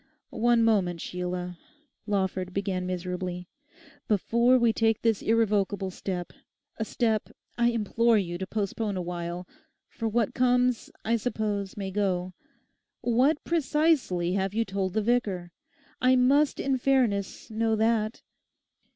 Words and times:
'One 0.31 0.63
moment, 0.63 0.99
Sheila,' 0.99 1.59
Lawford 2.07 2.55
began 2.55 2.87
miserably. 2.87 3.47
'Before 4.07 4.57
we 4.57 4.73
take 4.73 5.03
this 5.03 5.21
irrevocable 5.21 5.91
step, 5.91 6.33
a 6.77 6.85
step 6.85 7.29
I 7.55 7.67
implore 7.69 8.17
you 8.17 8.39
to 8.39 8.47
postpone 8.47 8.97
awhile—for 8.97 10.07
what 10.09 10.33
comes, 10.33 10.89
I 11.05 11.17
suppose, 11.17 11.77
may 11.77 11.91
go—what 11.91 13.43
precisely 13.43 14.33
have 14.33 14.55
you 14.55 14.65
told 14.65 14.93
the 14.93 15.03
vicar? 15.03 15.51
I 16.01 16.15
must 16.15 16.59
in 16.59 16.79
fairness 16.79 17.51
know 17.51 17.75
that. 17.75 18.23